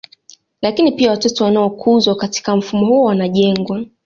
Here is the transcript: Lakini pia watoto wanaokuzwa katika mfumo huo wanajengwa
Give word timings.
Lakini 0.61 0.91
pia 0.91 1.11
watoto 1.11 1.43
wanaokuzwa 1.43 2.15
katika 2.15 2.55
mfumo 2.55 2.85
huo 2.85 3.03
wanajengwa 3.03 3.85